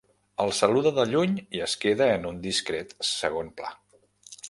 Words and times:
El 0.45 0.53
saluda 0.59 0.91
de 0.95 1.05
lluny 1.11 1.35
i 1.59 1.63
es 1.67 1.77
queda 1.85 2.09
en 2.17 2.27
un 2.33 2.43
discret 2.49 2.99
segon 3.15 3.57
pla. 3.61 3.75